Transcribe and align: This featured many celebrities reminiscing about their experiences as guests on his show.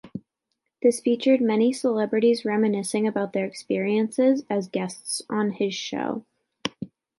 This 0.81 0.99
featured 0.99 1.41
many 1.41 1.71
celebrities 1.71 2.43
reminiscing 2.43 3.05
about 3.05 3.33
their 3.33 3.45
experiences 3.45 4.43
as 4.49 4.67
guests 4.67 5.21
on 5.29 5.51
his 5.51 5.75
show. 5.75 6.25